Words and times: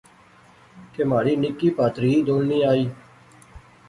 کہ 0.93 1.01
مہاڑی 1.09 1.33
نکی 1.41 1.69
پہاتری 1.77 2.11
دوڑنی 2.27 2.59
آئی 2.71 2.85